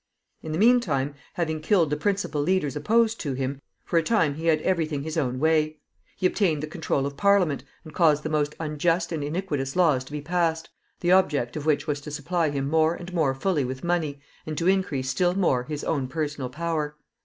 In 0.41 0.51
the 0.51 0.57
mean 0.57 0.79
time, 0.79 1.13
having 1.35 1.59
killed 1.61 1.91
the 1.91 1.95
principal 1.95 2.41
leaders 2.41 2.75
opposed 2.75 3.19
to 3.19 3.33
him, 3.35 3.61
for 3.85 3.99
a 3.99 4.01
time 4.03 4.33
he 4.33 4.47
had 4.47 4.59
every 4.63 4.87
thing 4.87 5.03
his 5.03 5.15
own 5.15 5.37
way. 5.39 5.77
He 6.17 6.25
obtained 6.25 6.63
the 6.63 6.67
control 6.67 7.05
of 7.05 7.15
Parliament, 7.15 7.63
and 7.83 7.93
caused 7.93 8.23
the 8.23 8.27
most 8.29 8.55
unjust 8.59 9.11
and 9.11 9.23
iniquitous 9.23 9.75
laws 9.75 10.03
to 10.05 10.11
be 10.11 10.19
passed, 10.19 10.69
the 11.01 11.11
object 11.11 11.55
of 11.55 11.67
which 11.67 11.85
was 11.85 12.01
to 12.01 12.09
supply 12.09 12.49
him 12.49 12.67
more 12.67 12.95
and 12.95 13.13
more 13.13 13.35
fully 13.35 13.63
with 13.63 13.83
money, 13.83 14.19
and 14.47 14.57
to 14.57 14.67
increase 14.67 15.07
still 15.11 15.35
more 15.35 15.65
his 15.65 15.83
own 15.83 16.07
personal 16.07 16.49
power. 16.49 16.95